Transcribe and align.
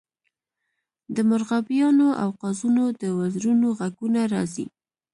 د 1.15 1.17
مرغابیانو 1.29 2.07
او 2.21 2.29
قازونو 2.41 2.85
د 3.01 3.03
وزرونو 3.19 3.67
غږونه 3.79 4.21
راځي 4.33 4.65